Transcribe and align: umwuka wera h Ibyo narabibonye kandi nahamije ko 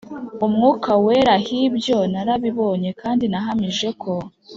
umwuka 0.45 0.91
wera 1.05 1.33
h 1.45 1.47
Ibyo 1.65 1.97
narabibonye 2.11 2.89
kandi 3.01 3.25
nahamije 3.31 3.87
ko 4.01 4.13